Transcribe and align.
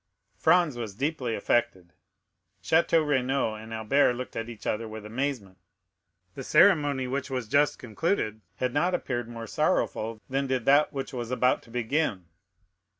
Franz 0.35 0.77
was 0.77 0.95
deeply 0.95 1.35
affected. 1.35 1.93
Château 2.63 3.07
Renaud 3.07 3.53
and 3.53 3.71
Albert 3.71 4.15
looked 4.15 4.35
at 4.35 4.49
each 4.49 4.65
other 4.65 4.87
with 4.87 5.05
amazement; 5.05 5.59
the 6.33 6.43
ceremony 6.43 7.05
which 7.05 7.29
was 7.29 7.47
just 7.47 7.77
concluded 7.77 8.41
had 8.55 8.73
not 8.73 8.95
appeared 8.95 9.29
more 9.29 9.45
sorrowful 9.45 10.19
than 10.27 10.47
did 10.47 10.65
that 10.65 10.91
which 10.91 11.13
was 11.13 11.29
about 11.29 11.61
to 11.61 11.69
begin. 11.69 12.25